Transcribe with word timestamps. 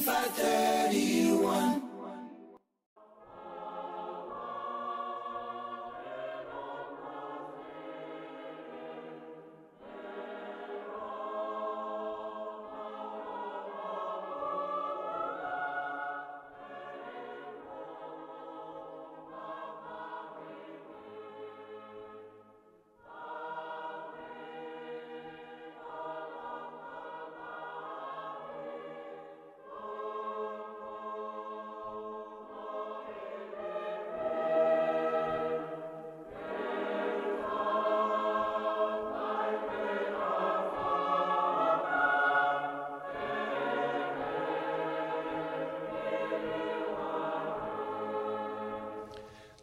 531 0.00 1.77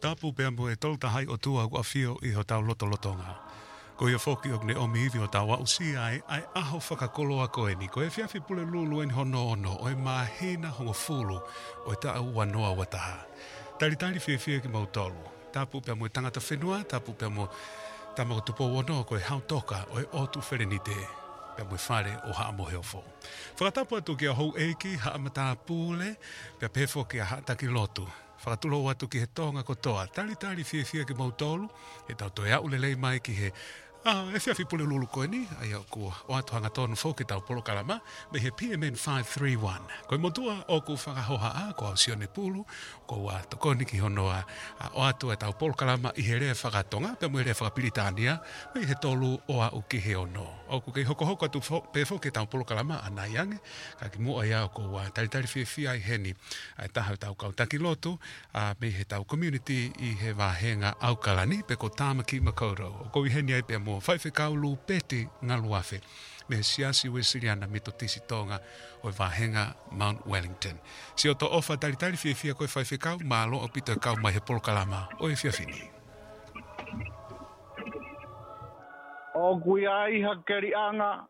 tapu 0.06 0.32
pe 0.32 0.46
mo 0.56 0.64
e 0.70 0.74
tolta 0.76 1.08
hai 1.08 1.26
o 1.34 1.36
tua 1.44 1.62
ko 1.70 1.76
afio 1.82 2.12
i 2.26 2.30
ho 2.36 2.42
tau 2.50 2.62
loto 2.68 2.86
lotonga. 2.92 3.30
Ko 3.98 4.06
ia 4.08 4.18
foki 4.26 4.48
o 4.54 4.56
ne 4.68 4.74
o 4.82 4.86
mi 4.92 5.08
vi 5.12 5.18
o 5.26 5.28
tau 5.34 5.48
au 5.54 5.66
si 5.74 5.84
ai, 6.04 6.16
ai 6.34 6.42
aho 6.60 6.78
whakakoloa 6.88 7.46
ko 7.54 7.62
e 7.72 7.74
ni. 7.74 7.88
Ko 7.94 8.00
e 8.06 8.10
fiafi 8.14 8.38
pule 8.46 8.62
lulu 8.72 9.00
en 9.02 9.10
hono 9.16 9.40
ono, 9.52 9.72
o 9.82 9.88
e 9.88 9.94
mahina 10.06 10.68
hongo 10.76 10.92
fulu 10.92 11.38
o 11.86 11.90
e 11.94 11.96
tau 12.02 12.22
wanoa 12.36 12.70
wataha. 12.78 13.16
Tari 13.78 13.96
tari 13.96 14.20
fie 14.24 14.36
fie 14.38 14.60
ki 14.60 14.68
mautolu. 14.68 15.22
Tapu 15.52 15.80
pe 15.80 15.92
mo 15.94 16.06
e 16.06 16.08
tangata 16.08 16.40
whenua, 16.48 16.78
tapu 16.90 17.12
pe 17.12 17.26
mo 17.28 17.48
tamako 18.14 18.40
tupo 18.46 18.64
wano 18.74 19.02
ko 19.08 19.16
e 19.16 19.20
hau 19.28 19.40
toka 19.40 19.86
o 19.94 19.98
e 20.00 20.04
o 20.12 20.26
tu 20.26 20.38
where 20.38 20.66
pe 21.56 21.62
mo 21.68 21.76
fare 21.76 22.20
o 22.28 22.32
ha 22.32 22.52
mo 22.52 22.64
heofo. 22.64 23.02
Whakatapu 23.58 23.96
atu 23.96 24.14
ki 24.16 24.26
a 24.26 24.32
hou 24.34 24.52
eiki, 24.54 24.98
ha 25.02 25.10
amata 25.18 25.56
pule, 25.66 26.14
pe 26.58 26.66
a 26.66 26.68
pefo 26.68 27.04
ki 27.08 27.18
a 27.20 27.24
ha 27.24 27.36
taki 27.40 27.66
lotu 27.66 28.06
whakatulo 28.44 28.84
watu 28.84 29.08
ki 29.08 29.18
he 29.18 29.26
tonga 29.26 29.62
kotoa. 29.62 30.06
Tali 30.06 30.36
tali 30.36 30.64
fie 30.64 30.84
fie 30.84 31.04
ki 31.04 31.14
mautolu, 31.14 31.68
e 32.10 32.14
tau 32.14 32.30
toi 32.36 32.52
au 32.52 32.68
lelei 32.68 32.96
mai 32.96 33.18
ki 33.26 33.32
he 33.40 33.52
Ah, 34.08 34.22
ese 34.34 34.40
fia 34.54 34.54
fipule 34.54 34.84
lulu 34.84 35.06
koe 35.06 35.26
ni, 35.26 35.48
ai 35.62 35.72
au 35.72 35.82
kua, 35.90 36.14
o 36.28 36.34
atu 36.36 36.54
hanga 36.54 36.70
tonu 36.70 36.94
fau 36.96 37.10
ki 37.18 37.24
tau 37.24 37.40
polo 37.42 37.62
kalama, 37.62 37.96
me 38.32 38.38
he 38.38 38.50
PMN 38.52 38.94
531. 38.96 39.82
Ko 40.06 40.16
motua, 40.18 40.52
o 40.68 40.80
ku 40.80 40.92
whakahoha 40.92 41.50
a, 41.62 41.72
ko 41.72 41.86
au 41.86 41.94
pulu, 42.34 42.64
ko 43.08 43.16
wa 43.16 43.40
ko 43.58 43.74
ni 43.74 43.84
ki 43.84 43.98
honoa, 43.98 44.44
a, 44.78 44.88
o 44.94 45.02
atu 45.02 45.32
e 45.32 45.36
tau 45.36 45.52
polo 45.58 45.72
kalama, 45.74 46.12
i 46.16 46.22
he 46.22 46.38
rea 46.38 46.54
whakatonga, 46.54 47.16
pe 47.18 47.26
mo 47.26 47.38
i 47.38 47.42
rea 47.42 47.54
whakapiritania, 47.54 48.38
me 48.76 48.84
he 48.86 48.94
tolu 48.94 49.40
o 49.48 49.60
a 49.60 49.70
uki 49.74 49.98
he 49.98 50.14
ono. 50.14 50.46
O 50.68 50.80
ku 50.80 50.92
kei 50.92 51.02
hoko 51.04 51.24
hoko 51.26 51.46
atu 51.50 51.58
pe 51.90 52.04
fau 52.04 52.18
ki 52.20 52.30
tau 52.30 52.44
polo 52.46 52.62
kalama, 52.62 53.02
a 53.04 53.10
nai 53.10 53.34
ange, 53.36 53.58
ka 53.98 54.06
ki 54.08 54.20
mua 54.20 54.46
ia 54.46 54.62
o 54.62 54.68
kua, 54.68 55.10
tari 55.12 55.26
tari 55.28 55.48
fia 55.48 55.66
fia 55.66 55.90
i 55.90 56.00
heni, 56.00 56.30
a 56.78 56.84
e 56.84 56.88
taha 56.94 57.16
tau 57.16 57.34
kautaki 57.34 57.78
lotu, 57.82 58.14
a 58.54 58.76
me 58.80 58.88
he 58.88 59.02
tau 59.02 59.24
community 59.24 59.90
i 59.98 60.14
he 60.22 60.32
wahenga 60.32 60.94
au 61.02 61.16
kalani, 61.16 61.64
pe 61.66 61.74
ko 61.74 61.88
tama 61.90 62.22
ki 62.22 62.38
makoro. 62.38 62.86
o 63.06 63.10
kou 63.10 63.26
i 63.26 63.34
heni 63.34 63.50
ai 63.52 63.62
pe 63.66 63.74
mua 63.78 63.95
fai 64.00 64.18
fe 64.18 64.30
kaulu 64.30 64.76
pete 64.76 65.28
ngalu 65.44 65.74
afe. 65.74 66.00
Me 66.48 66.62
siasi 66.62 67.08
we 67.08 67.20
siriana 67.22 67.66
mito 67.66 67.90
tisi 67.90 68.20
tonga 68.20 68.58
o 69.02 69.10
vahenga 69.18 69.74
Mount 69.92 70.20
Wellington. 70.26 70.78
Si 71.16 71.28
oto 71.28 71.46
ofa 71.56 71.76
tali 71.76 71.96
tali 71.96 72.16
fie 72.16 72.34
fie 72.34 72.52
koe 72.54 72.66
fai 72.66 72.84
kau, 72.98 73.18
maalo 73.24 73.58
o 73.58 73.68
pito 73.68 73.92
e 73.92 73.96
kau 73.98 74.16
mai 74.22 74.32
he 74.34 74.40
polo 74.40 74.60
kalama 74.60 75.08
o 75.20 75.28
e 75.30 75.34
fia 75.34 75.52
fini. 75.52 75.90
O 79.34 79.58
kui 79.60 79.86
aiha 79.86 80.36
keri 80.46 80.74
anga, 80.74 81.26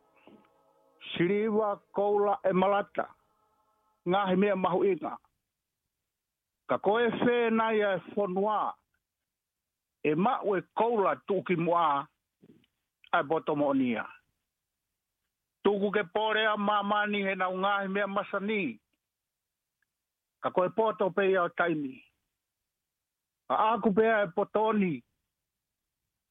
siriwa 1.17 1.81
koula 1.93 2.39
e 2.45 2.53
malata, 2.53 3.09
ngahi 4.07 4.37
mea 4.37 4.57
mahu 4.57 4.85
inga. 4.85 5.17
Ka 6.69 6.79
koe 6.79 7.09
fē 7.11 7.51
nai 7.51 7.81
e 7.81 8.01
whonua, 8.15 8.75
e 10.05 10.15
mau 10.15 10.57
koula 10.75 11.17
tuki 11.27 11.57
mua, 11.57 12.07
ai 13.17 13.23
boto 13.25 13.57
mo 13.57 13.73
nia. 13.75 14.05
Tuku 15.65 15.91
ke 15.91 16.05
pore 16.13 16.45
a 16.47 16.57
mamani 16.57 17.25
he 17.27 17.35
na 17.35 17.49
unga 17.49 17.81
he 17.83 17.89
mea 17.89 18.07
masani. 18.07 18.79
Ka 20.43 20.51
koe 20.51 20.69
poto 20.77 21.11
pe 21.11 21.23
ia 21.31 21.43
o 21.43 21.49
taimi. 21.49 21.97
A 23.51 23.75
aku 23.75 23.93
pe 23.93 24.07
ai 24.13 24.27
potoni. 24.37 25.03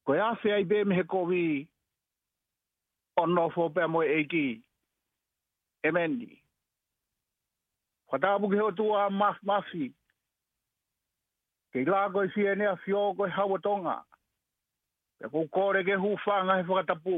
Koe 0.06 0.20
afe 0.30 0.52
ai 0.54 0.64
be 0.64 0.84
mehe 0.84 1.02
kovi. 1.12 1.66
Ono 3.20 3.48
fo 3.54 3.68
pe 3.74 3.80
a 3.82 3.88
moe 3.88 4.06
eiki. 4.16 4.46
Emeni. 5.86 6.30
Whatabu 8.12 8.48
ke 8.50 8.58
ho 8.62 8.94
a 8.94 9.10
maf 9.10 9.36
mafi. 9.42 9.92
Kei 11.72 11.84
lako 11.84 12.24
i 12.24 12.28
fie 12.34 12.50
a 12.50 12.54
fio 12.84 13.14
koe 13.16 13.26
hawa 13.26 13.26
tonga. 13.26 13.26
Kei 13.26 13.26
lako 13.26 13.26
i 13.26 13.26
fie 13.26 13.28
nea 13.28 13.28
fio 13.28 13.28
koe 13.28 13.28
hawa 13.36 14.04
e 15.24 15.28
ko 15.32 15.46
kore 15.54 15.82
ke 15.84 15.94
hu 16.04 16.14
fanga 16.24 16.56
he 16.58 16.62
fuka 16.68 16.86
tapu 16.86 17.16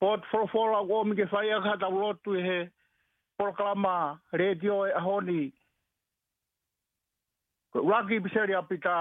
pot 0.00 0.24
for 0.30 0.46
for 0.52 0.72
ago 0.80 0.98
mi 1.04 1.16
ke 1.16 1.26
faia 1.32 1.60
ka 1.66 1.74
ta 1.84 1.88
lotu 1.96 2.32
he 2.46 2.58
proclama 3.40 3.94
radio 4.42 4.78
e 4.86 4.92
honi 5.06 5.42
ko 7.72 7.80
rugby 7.90 8.18
bisari 8.26 8.54
apita 8.60 8.96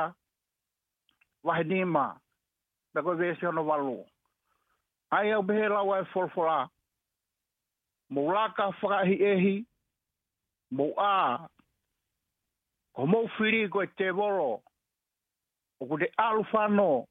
wahdima 1.50 2.08
da 2.94 3.02
ko 3.08 3.16
vese 3.22 3.48
no 3.60 3.64
valu 3.72 3.98
ai 5.20 5.26
o 5.38 5.42
be 5.52 5.62
la 5.76 5.84
wa 5.92 6.02
for 6.16 6.28
for 6.36 6.48
a 6.56 6.60
mo 8.18 8.22
la 8.36 8.48
ka 8.60 8.72
fra 8.82 9.00
hi 9.12 9.20
ehi 9.34 9.56
mo 10.82 10.94
a 11.10 11.14
ko 13.00 13.08
firi 13.38 13.64
ko 13.76 13.86
te 14.02 14.12
voro 14.22 14.50
o 15.80 15.86
kute 15.86 16.12
alu 16.18 16.44
no 16.70 17.06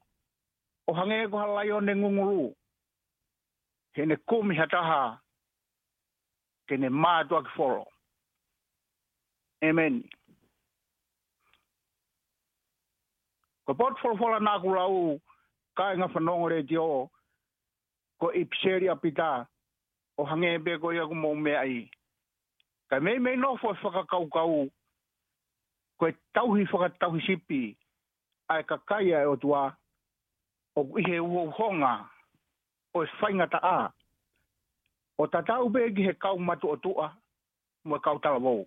o 0.87 0.93
hange 0.93 1.23
e 1.25 1.27
koha 1.29 1.45
lai 1.53 1.71
o 1.71 1.79
ne 1.81 1.93
ngunguru, 1.95 2.55
he 3.93 4.05
ne 4.05 4.15
kumi 4.15 4.55
hataha, 4.55 5.19
kene 6.67 6.89
ne 6.89 6.89
mātua 6.89 7.43
ki 7.43 7.85
Amen. 9.61 10.03
Ko 13.65 13.73
pot 13.73 13.99
whoro 13.99 14.15
whora 14.15 14.39
nā 14.39 14.61
ku 14.61 14.69
rau, 14.73 15.19
kai 15.75 15.97
nga 15.97 16.07
whanongo 16.07 16.49
re 16.49 16.63
te 16.63 16.77
o, 16.77 17.09
ko 18.19 18.31
ipseri 18.33 18.89
apita, 18.89 19.47
o 20.17 20.23
hange 20.25 20.53
e 20.55 20.57
be 20.57 20.79
ko 20.79 20.91
ia 20.91 21.05
me 21.35 21.55
ai 21.55 21.83
ka 22.89 22.95
Kai 22.95 22.99
mei 22.99 23.19
mei 23.19 23.35
nō 23.35 23.59
fo 23.61 23.73
whakakau 23.73 24.29
kau, 24.31 24.69
ko 25.99 26.07
e 26.07 26.11
tauhi 26.33 26.63
whakatauhi 26.71 27.21
sipi, 27.27 27.73
ko 27.75 27.79
ai 28.49 28.63
ka 28.63 28.77
kai 28.89 29.11
e 29.11 29.15
ai 29.15 29.25
o 29.25 29.35
tua 29.37 29.69
o 30.75 30.81
i 30.99 31.03
he 31.09 31.19
uo 31.21 31.49
honga 31.57 31.93
o 32.97 33.05
whainga 33.21 33.45
ta 33.49 33.57
a. 33.63 33.89
O 35.17 35.27
tatau 35.27 35.69
begi 35.69 36.03
he 36.07 36.13
kau 36.13 36.37
matu 36.39 36.67
o 36.71 36.75
tua 36.75 37.09
mo 37.85 37.95
e 37.95 37.99
kau 37.99 38.17
talavou. 38.23 38.65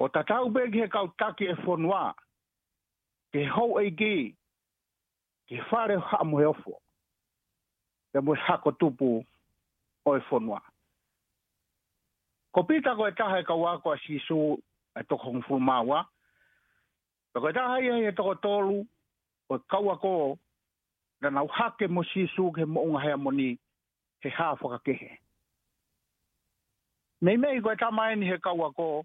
O 0.00 0.08
tatau 0.08 0.50
begi 0.52 0.80
he 0.82 0.88
kau 0.88 1.06
taki 1.18 1.44
e 1.48 1.54
whonua 1.64 2.12
ke 3.32 3.44
hou 3.56 3.80
e 3.80 3.90
ge 3.90 4.14
ke 5.48 5.60
whare 5.70 5.98
haa 5.98 6.24
mo 6.24 6.38
he 6.38 6.44
ofo 6.46 6.76
e 8.14 8.18
mo 8.20 8.34
hako 8.34 8.72
tupu 8.72 9.24
o 10.04 10.16
e 10.16 10.20
whonua. 10.30 10.60
Ko 12.52 12.62
pita 12.62 12.94
ko 12.96 13.08
e 13.08 13.12
taha 13.16 13.40
e 13.40 13.44
kau 13.48 13.64
ako 13.68 13.94
a 13.96 13.98
sisu 14.04 14.58
e 15.00 15.02
toko 15.08 15.24
hongfu 15.24 15.60
maa 15.60 15.82
Ko 17.32 17.40
koe 17.40 17.52
tahai 17.52 17.82
hei 17.84 18.06
e 18.08 18.12
toko 18.12 18.34
tolu, 18.34 18.84
o 19.50 19.58
kaua 19.58 19.96
ko, 20.00 20.38
na 21.20 21.30
nau 21.30 21.46
hake 21.48 21.86
mo 21.88 22.02
sisu 22.14 22.52
ke 22.52 22.64
mo 22.64 22.80
unga 22.82 23.00
hea 23.04 23.16
moni, 23.16 23.58
he 24.22 24.28
haa 24.28 24.54
Me 27.20 27.36
me 27.36 27.36
mei 27.36 27.60
koe 27.60 27.74
tamai 27.76 28.16
ni 28.16 28.26
he 28.26 28.38
kaua 28.38 28.72
ko, 28.74 29.04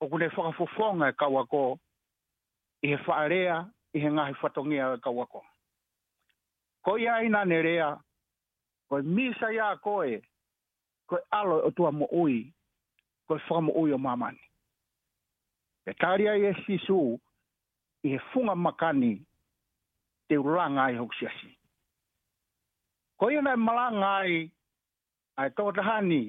o 0.00 0.08
kune 0.08 0.28
whakafofonga 0.28 1.08
e 1.08 1.12
kaua 1.12 1.46
ko, 1.46 1.78
i 2.82 2.88
he 2.88 2.96
whaarea, 2.96 3.68
i 3.94 3.98
he 3.98 4.08
ngahi 4.10 4.34
whatongia 4.42 4.94
e 4.96 5.00
kaua 5.00 5.26
ko. 5.26 5.42
Ko 6.84 6.96
ia 6.98 7.22
ina 7.24 7.44
ne 7.44 7.62
rea, 7.62 7.98
koe 8.88 9.02
misa 9.02 9.52
ia 9.52 9.76
koe, 9.76 10.22
ko 11.06 11.18
alo 11.32 11.60
o 11.66 11.70
tua 11.70 11.90
mo 11.92 12.06
ui, 12.12 12.52
koe 13.28 13.38
whakamo 13.38 13.72
ui 13.76 13.92
o 13.92 13.98
mamani. 13.98 14.40
E 15.86 15.92
tari 15.94 16.28
ai 16.28 16.44
e 16.46 16.54
sisu, 16.66 17.18
i 18.04 18.08
he 18.08 18.18
funga 18.34 18.54
makani 18.54 19.22
te 20.28 20.36
uranga 20.38 20.90
i 20.90 20.96
hoksiasi. 20.98 21.54
Ko 23.18 23.30
i 23.30 23.40
nai 23.42 23.56
malanga 23.56 24.12
e 24.28 24.32
i 24.32 24.50
ai 25.36 25.48
tōtahani 25.48 26.20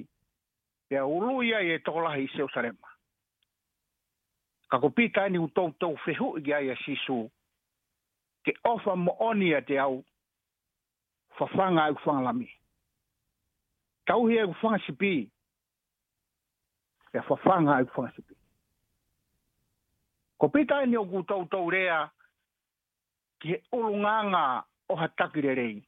pia 0.88 1.04
uluia 1.06 1.60
i 1.60 1.70
e 1.76 1.82
tōlahi 1.84 2.24
i 2.24 2.28
seo 2.36 2.48
sarema. 2.48 2.88
Ka 4.70 4.78
ko 4.80 4.90
pita 4.90 5.28
ni 5.28 5.38
utou 5.38 5.72
tau 5.78 5.98
whehu 6.06 6.36
i 6.38 6.42
gaya 6.42 6.76
sisu 6.84 7.26
ke 8.44 8.52
ofa 8.64 8.96
mo 8.96 9.12
onia 9.20 9.60
te 9.60 9.78
au 9.78 10.02
whawhanga 11.38 11.84
au 11.84 11.94
whanga 12.06 12.24
lami. 12.24 12.48
Tauhi 14.06 14.40
au 14.40 14.54
whanga 14.62 14.80
sipi, 14.86 15.28
e 17.12 17.18
whawhanga 17.18 17.76
au 17.78 17.84
whanga 17.94 18.12
sipi. 18.16 18.35
Ko 20.38 20.52
pita 20.52 20.84
ni 20.84 20.96
oku 20.96 21.24
tau 21.24 21.48
tau 21.48 21.68
ki 23.40 23.48
he 23.48 23.56
olunganga 23.72 24.64
o 24.88 24.94
hatakire 24.96 25.54
rei. 25.56 25.82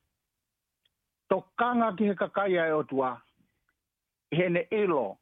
Tokanga 1.28 1.96
ki 1.96 2.04
he 2.08 2.14
kakaia 2.14 2.66
e 2.68 2.72
otua, 2.72 3.20
he 4.30 4.48
ne 4.48 4.60
elo, 4.70 5.18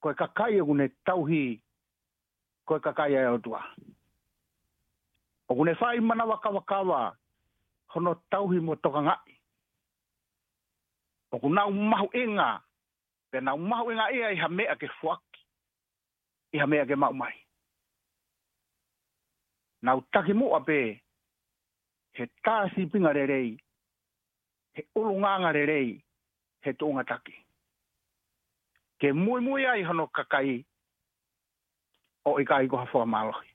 koe 0.00 0.14
kakaia 0.14 0.58
e 0.58 0.66
gune 0.66 0.88
tauhi, 1.06 1.60
ko 2.66 2.80
kakaia 2.80 3.20
e 3.30 3.34
otua. 3.36 3.62
O 5.48 5.54
gune 5.54 5.74
whai 5.80 5.98
mana 6.00 6.24
waka 6.24 6.50
wakawa, 6.50 7.16
hono 7.92 8.14
tauhi 8.30 8.60
mo 8.60 8.74
tokangai. 8.76 9.34
O 11.32 11.38
gune 11.38 11.60
au 11.60 11.72
mahu 11.72 12.08
inga, 12.14 12.62
pe 13.30 13.40
nau 13.40 13.58
mahu 13.58 13.90
inga 13.92 14.10
e 14.12 14.18
ia 14.18 14.30
i 14.32 14.48
mea 14.50 14.74
ke 14.76 14.86
fuaki, 15.00 15.42
i 16.52 16.64
mea 16.66 16.86
ke 16.86 16.94
maumai. 16.94 17.34
Nau 19.82 19.96
utake 19.98 20.34
mo 20.34 20.54
ape 20.56 21.02
he 22.16 22.26
ta 22.44 22.66
si 22.74 22.86
pinga 22.86 23.12
re 23.14 23.26
rei 23.26 23.50
he 24.74 24.82
ulunga 24.98 25.32
nga 25.40 25.50
re 25.54 25.62
rei 25.72 25.90
he 26.64 26.70
tonga 26.78 27.04
taki 27.04 27.36
ke 28.98 29.08
muy 29.12 29.40
muy 29.40 29.62
ai 29.66 29.82
hono 29.82 30.06
kakai 30.06 30.64
o 32.28 32.34
i 32.38 32.42
e 32.42 32.46
kai 32.46 32.66
ko 32.68 32.76
hafua 32.78 33.06
malohi. 33.06 33.48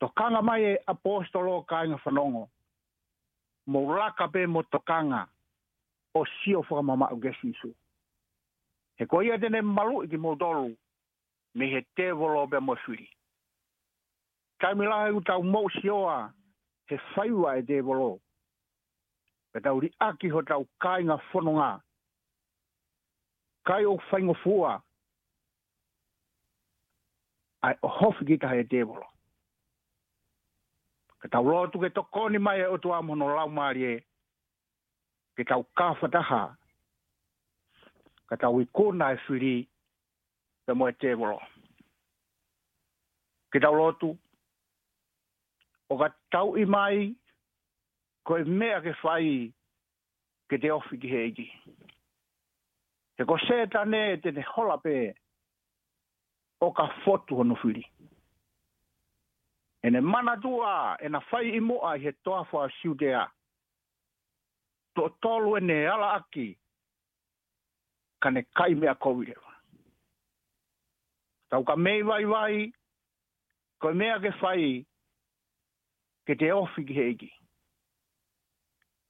To 0.00 0.08
kanga 0.08 0.42
mai 0.42 0.62
e 0.64 0.76
apostolo 0.92 1.62
ka 1.68 1.78
nga 1.88 1.96
whanongo, 2.02 2.44
mo 3.70 3.78
raka 3.96 4.24
pe 4.32 4.46
mo 4.46 4.62
to 4.62 4.78
kanga 4.78 5.28
o 6.18 6.24
sio 6.38 6.62
fua 6.62 6.82
mama 6.82 7.06
o 7.12 7.16
gesi 7.22 7.52
su. 7.60 7.68
He 8.96 9.04
ko 9.06 9.20
ia 9.22 9.38
tene 9.38 9.60
malu 9.62 10.08
ki 10.08 10.16
mo 10.16 10.34
dolu, 10.34 10.72
me 11.54 11.64
he 11.72 11.80
te 11.96 12.10
volo 12.12 12.46
pe 12.46 12.58
mo 12.60 12.74
suri 12.76 13.08
taimila 14.64 15.08
e 15.10 15.20
tau 15.24 15.42
mou 15.42 15.68
sioa, 15.70 16.32
he 16.88 16.96
whaiwa 17.16 17.58
e 17.60 17.62
te 17.68 17.80
volo. 17.80 18.20
Pe 19.52 19.60
tau 19.60 19.78
ri 19.84 19.90
aki 20.06 20.28
ho 20.32 20.40
tau 20.42 20.64
kai 20.80 21.02
ngā 21.04 21.18
whono 21.30 21.60
Kai 23.64 23.84
o 23.84 23.96
whaingo 24.10 24.34
fua. 24.42 24.82
Ai 27.64 27.74
o 27.82 27.88
hofi 27.88 28.24
ki 28.26 28.36
tahe 28.36 28.62
te 28.68 28.82
volo. 28.82 29.06
Ke 31.22 31.28
tau 31.28 31.42
loa 31.42 31.70
tuke 31.72 31.88
to 31.94 32.02
koni 32.12 32.38
mai 32.38 32.60
e 32.60 32.66
otu 32.66 32.92
amono 32.92 33.28
lau 33.36 33.48
maari 33.48 33.84
e. 33.84 34.00
Ke 35.36 35.44
tau 35.44 35.64
kā 35.78 35.94
whataha. 36.02 36.42
E 36.52 38.26
ke 38.28 38.36
tau 38.36 38.60
i 38.60 38.66
kona 38.72 39.12
e 39.16 39.20
whiri. 39.28 39.56
Pe 40.66 40.72
moe 40.74 40.92
te 40.92 41.14
volo. 41.14 41.40
Ke 43.52 43.60
tau 43.60 43.80
o 45.88 45.96
ka 45.98 46.08
tau 46.32 46.56
i 46.56 46.64
mai 46.64 47.14
koe 48.26 48.44
mea 48.44 48.80
ke 48.80 48.92
whai 49.02 49.52
ke 50.48 50.58
te 50.62 50.70
ofi 50.72 50.98
ki 51.00 51.10
heiki. 51.12 51.46
Te 53.16 53.24
ko 53.28 53.38
se 53.46 53.58
tane 53.72 54.00
te 54.24 54.32
te 54.36 54.44
hola 54.54 54.76
pē 54.84 54.96
o 56.60 56.70
ka 56.72 56.88
fotu 57.04 57.36
hono 57.40 57.54
whiri. 57.62 57.82
E 59.84 59.90
ne 59.90 60.00
mana 60.00 60.34
tua 60.42 60.96
e 61.04 61.08
na 61.08 61.20
whai 61.30 61.44
i 61.58 61.60
moa 61.60 61.96
he 62.04 62.12
toa 62.24 62.44
whā 62.52 62.68
siu 62.80 62.94
te 63.00 63.12
a. 63.14 63.26
Tō 64.96 65.08
tolu 65.22 65.56
e 65.58 65.60
ne 65.60 65.78
ala 65.90 66.12
aki 66.20 66.46
ka 68.22 68.30
ne 68.30 68.42
kai 68.56 68.74
mea 68.74 68.94
kowire. 68.94 69.36
Tau 71.52 71.62
ka 71.64 71.76
mei 71.76 72.02
vai 72.02 72.24
vai 72.24 72.56
koe 73.82 73.92
mea 73.94 74.18
ke 74.18 74.30
whai 74.32 74.32
ke 74.32 74.40
whai 74.40 74.92
ke 76.26 76.34
te 76.40 76.50
ofi 76.56 76.84
ki 76.88 76.94
heiki. 76.96 77.28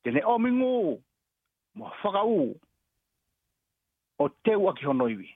Tene 0.05 0.23
omi 0.29 0.51
ngō, 0.53 0.71
mua 1.79 1.91
whaka 2.03 2.23
ū, 2.29 2.43
o 4.25 4.29
te 4.45 4.57
waki 4.61 4.87
honoiwi. 4.91 5.29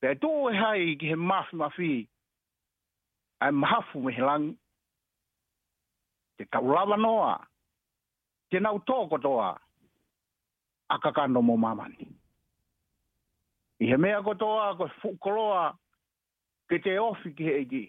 Te 0.00 0.14
tō 0.22 0.30
e 0.52 0.58
hai 0.58 0.92
ki 1.00 1.10
he 1.12 1.16
mafi 1.20 1.56
mafi, 1.62 1.90
ai 3.44 3.50
mahafu 3.52 4.00
me 4.06 4.12
he 4.14 4.22
langi. 4.22 4.54
Te 6.38 6.46
kaulawa 6.52 6.96
noa, 6.96 7.34
te 8.50 8.60
nau 8.62 8.78
tō 8.90 8.96
kotoa, 9.10 9.50
a 10.90 10.96
kakano 10.98 11.42
mō 11.42 11.58
mamani. 11.58 12.08
I 13.82 13.88
he 13.90 13.96
mea 13.98 14.22
kotoa, 14.22 14.72
ko 14.78 14.88
fukoloa, 15.02 15.68
ke 16.70 16.78
te 16.86 16.98
ofi 17.02 17.34
ki 17.34 17.34
Ke 17.34 17.34
te 17.34 17.34
ofi 17.34 17.36
ki 17.42 17.50
heiki. 17.50 17.84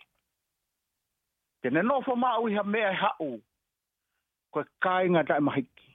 Tene 1.66 1.82
no 1.82 1.98
fo 2.06 2.14
ma 2.16 2.38
ui 2.40 2.54
ha 2.58 2.62
mea 2.64 2.90
e 2.94 2.96
hau. 3.02 3.28
Koe 4.54 4.64
kai 4.86 5.10
ngā 5.10 5.24
tae 5.30 5.42
mahiki. 5.42 5.88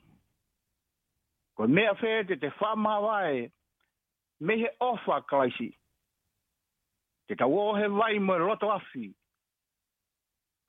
Koe 1.55 1.69
mea 1.71 1.93
whē 2.01 2.15
te 2.31 2.35
te 2.45 2.51
wha 2.59 2.71
mā 2.87 2.95
wae. 3.05 3.45
Me 4.49 4.57
he 4.65 4.73
ofa 4.87 5.21
kalaisi. 5.31 5.69
Te 7.31 7.39
ta 7.39 7.47
wō 7.53 7.63
he 7.79 7.87
wai 8.01 8.19
mo 8.19 8.35
e 8.35 8.43
roto 8.43 8.73
afi. 8.75 9.05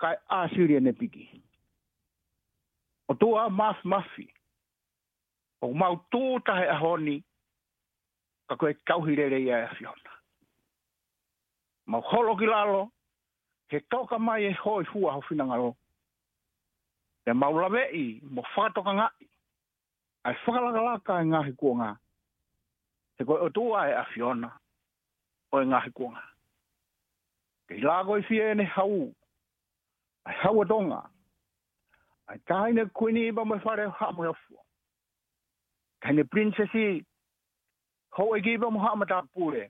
Kai 0.05 0.13
āsiri 0.37 0.77
ne 0.85 0.93
piki. 1.01 1.25
O 3.09 3.17
tua 3.23 3.47
maf 3.57 3.81
mafi. 3.95 4.27
O 5.65 5.71
mau 5.73 5.97
tūtahe 6.13 6.77
honi, 6.83 7.17
Ka 8.51 8.55
koe 8.59 8.75
tauhirere 8.85 9.29
rei 9.39 9.49
a 9.55 9.65
fiona. 9.79 10.13
Mau 11.89 12.03
holo 12.11 12.33
ki 12.37 12.45
lalo. 12.45 12.45
Mau 12.45 12.45
holo 12.45 12.45
ki 12.45 12.53
lalo 12.55 12.89
he 13.71 13.79
kauka 13.89 14.17
mai 14.19 14.45
e 14.45 14.51
hoi 14.63 14.83
hua 14.93 15.13
ho 15.13 15.21
whinanga 15.29 15.55
ro. 15.57 15.75
Te 17.25 17.31
maulawe 17.33 17.83
i 17.95 18.19
mo 18.29 18.41
whakatoka 18.43 18.93
ngai. 18.93 19.27
Ai 20.25 20.33
whakalakalaka 20.45 21.13
e 21.21 21.25
ngahi 21.25 21.53
kua 21.59 21.75
ngā. 21.79 21.91
Te 23.17 23.23
koe 23.25 23.39
otua 23.47 23.87
e 23.89 23.93
a 23.95 24.03
Fiona. 24.13 24.49
O 25.53 25.61
e 25.61 25.65
ngahi 25.65 25.91
kua 25.93 26.11
ngā. 26.11 26.23
Ke 27.67 27.79
hilago 27.79 28.17
i 28.19 28.25
fiene 28.27 28.67
hau. 28.75 29.09
Ai 30.25 30.35
hau 30.43 30.61
adonga. 30.63 31.01
Ai 32.27 32.37
kaine 32.39 32.85
kuini 32.91 33.27
iba 33.27 33.45
mo 33.45 33.55
whare 33.65 33.87
ha 33.89 34.11
mo 34.11 34.25
yafua. 34.27 34.63
Kaine 36.01 36.23
princesi. 36.23 37.05
Hau 38.17 38.33
e 38.35 38.41
giba 38.41 38.69
mo 38.71 38.79
ha 38.79 38.93
e 38.93 38.97
mo 38.97 39.05
tapure. 39.05 39.69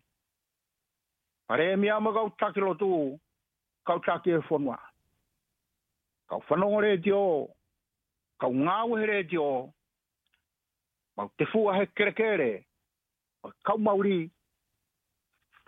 Pare 1.48 1.76
mi 1.76 1.90
ama 1.90 2.12
gau 2.12 2.30
takilo 2.38 2.74
tuu 2.74 3.20
kau 3.86 4.00
taki 4.00 4.32
e 4.32 4.38
whanua. 4.50 4.78
Kau 6.30 6.42
whanonga 6.50 6.82
re 6.82 6.98
dio, 6.98 7.48
kau 8.40 8.52
ngāwe 8.54 9.06
re 9.08 9.24
dio, 9.24 9.70
mau 11.18 11.28
te 11.38 11.46
fua 11.52 11.76
he 11.80 11.86
kerekere, 11.96 12.64
kau 13.66 13.78
mauri, 13.78 14.30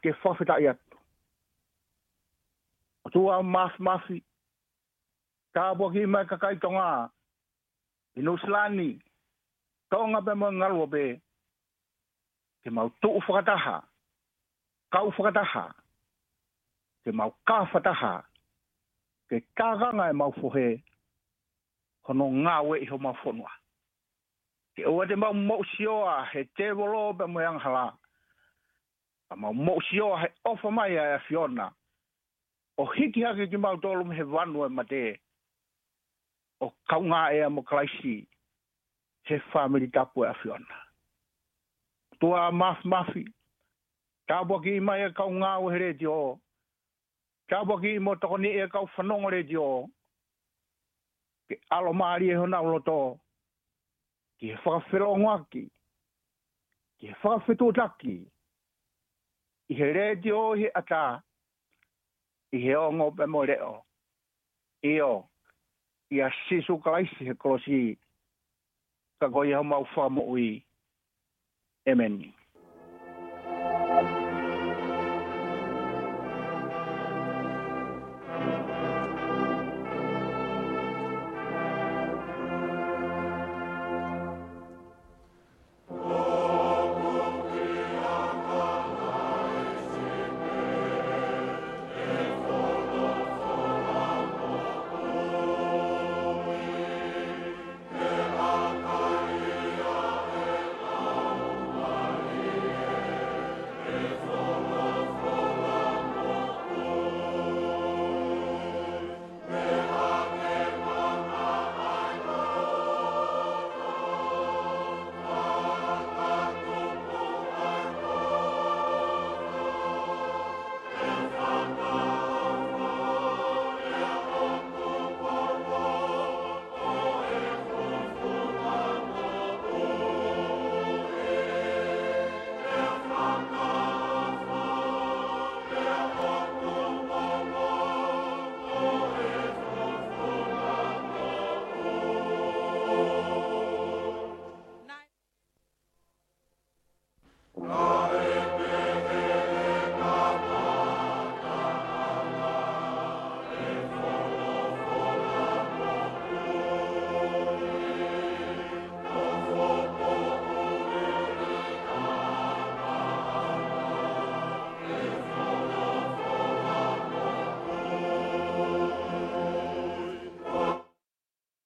ke 0.03 0.13
whawhita 0.23 0.57
i 0.61 0.67
atu. 0.71 0.97
O 3.05 3.09
tua 3.09 3.41
maf 3.43 3.75
mafi, 3.79 4.23
tāboa 5.53 5.91
ki 5.93 6.05
mai 6.05 6.25
ka 6.25 6.37
tonga, 6.61 7.09
i 8.15 8.21
nuslani, 8.21 8.99
tonga 9.91 10.21
be 10.21 10.31
mga 10.31 10.57
ngalwa 10.59 10.87
be, 10.87 11.03
ke 12.63 12.69
mau 12.69 12.89
tuu 13.01 13.19
whakataha, 13.19 13.81
kau 14.91 15.09
whakataha, 15.09 15.11
kau 15.11 15.11
whakataha, 15.17 15.82
te 17.05 17.11
mau 17.11 17.31
kāwhataha, 17.47 18.15
ke 19.29 19.41
kāganga 19.59 20.07
e 20.11 20.15
mau 20.15 20.31
fohe, 20.37 20.81
hono 22.07 22.27
ngāwe 22.39 22.79
iho 22.83 22.95
ho 22.97 23.01
mau 23.03 23.15
whonua. 23.23 23.51
Ke 24.75 24.83
te 25.07 25.15
mau 25.15 25.33
mousioa 25.33 26.25
he 26.33 26.43
te 26.57 26.71
wolo 26.71 27.13
pe 27.13 27.25
mui 27.27 27.43
anghala, 27.45 27.97
a 29.29 29.35
mau 29.35 29.53
mousioa 29.53 30.21
he 30.21 30.27
ofa 30.49 30.71
mai 30.71 30.95
a 30.97 31.19
Fiona, 31.27 31.69
o 32.77 32.85
hiki 32.85 33.21
hake 33.23 33.49
ki 33.49 33.57
mau 33.57 33.77
tolum 33.77 34.11
he 34.15 34.23
wanua 34.23 34.67
e 34.67 34.69
ma 34.73 34.83
te, 34.83 35.17
o 36.61 36.71
kaunga 36.89 37.33
e 37.35 37.41
a 37.41 37.49
mokalaisi, 37.49 38.27
he 39.27 39.41
whamiri 39.51 39.91
tapu 39.93 40.23
e 40.25 40.29
a 40.29 40.33
Fiona. 40.41 40.79
Tua 42.19 42.49
maf 42.51 42.79
mafi, 42.85 43.27
tāpua 44.27 44.61
ki 44.63 44.79
mai 44.79 45.03
a 45.03 45.11
kaunga 45.11 45.57
o 45.59 45.67
here 45.69 45.91
o, 46.07 46.39
Ka 47.49 47.61
waki 47.63 47.93
i 47.95 47.99
motoko 47.99 48.37
ni 48.37 48.49
e 48.61 48.67
kau 48.67 48.85
whanongo 48.95 49.29
re 49.31 49.43
di 49.43 49.55
Ke 51.47 51.59
alo 51.71 51.93
maari 51.93 52.29
e 52.31 52.35
hona 52.37 52.61
ulo 52.61 52.79
to. 52.85 52.99
Ke 54.39 54.45
e 54.45 54.55
whakawhero 54.63 55.07
o 55.11 55.15
ngwaki. 55.17 55.63
Ki 56.99 57.05
e 57.07 57.71
taki. 57.77 58.25
I 59.71 59.73
he 59.73 59.83
radio 59.91 60.53
he 60.53 60.67
ata. 60.79 61.23
I 62.53 62.57
he 62.63 62.75
o 62.75 62.91
ngō 62.91 63.15
pe 63.17 63.25
mō 63.33 63.41
reo. 63.47 63.83
I 64.83 64.99
o. 65.01 65.27
I 66.11 66.19
a 66.21 66.27
sisu 66.47 66.77
ka 66.83 66.91
aisi 66.95 67.25
he 67.27 67.33
kolosi. 67.33 67.97
Ka 69.19 69.27
koi 69.29 69.51
hau 69.53 69.63
mau 69.63 69.83
whamu 69.95 70.21
ui. 70.31 70.63
Amen. 71.89 72.42